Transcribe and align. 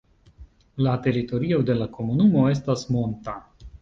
La 0.85 0.95
teritorio 1.07 1.59
de 1.67 1.75
la 1.81 1.89
komunumo 1.99 2.47
estas 2.55 2.87
monta. 2.97 3.37